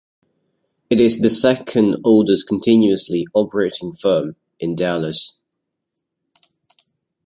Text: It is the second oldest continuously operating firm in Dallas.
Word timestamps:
It 0.89 0.99
is 0.99 1.19
the 1.21 1.29
second 1.29 1.97
oldest 2.03 2.47
continuously 2.47 3.27
operating 3.35 3.93
firm 3.93 4.35
in 4.59 4.75
Dallas. 4.75 5.39